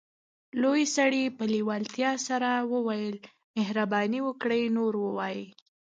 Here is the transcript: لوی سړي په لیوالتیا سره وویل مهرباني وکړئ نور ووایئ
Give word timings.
لوی 0.61 0.83
سړي 0.97 1.23
په 1.37 1.43
لیوالتیا 1.53 2.11
سره 2.27 2.49
وویل 2.73 3.15
مهرباني 3.57 4.19
وکړئ 4.27 4.63
نور 4.77 4.93
ووایئ 4.99 5.43